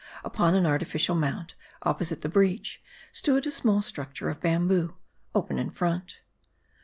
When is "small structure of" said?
3.51-4.41